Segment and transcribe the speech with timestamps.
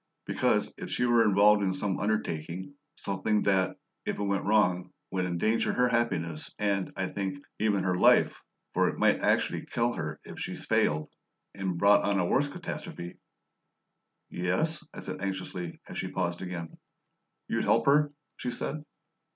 [0.25, 5.25] "Because, if she were involved in some undertaking something that, if it went wrong, would
[5.25, 8.41] endanger her happiness and, I think, even her life
[8.73, 11.11] for it might actually kill her if she failed,
[11.53, 13.19] and brought on a worse catastrophe"
[14.41, 16.79] "Yes?" I said anxiously, as she paused again.
[17.47, 18.83] "You'd help her?" she said.